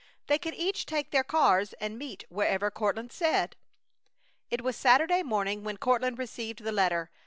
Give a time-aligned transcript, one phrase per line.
[0.25, 3.55] They could each take their cars and meet wherever Courtland said.
[4.49, 7.11] It was Saturday morning when Courtland received the letter.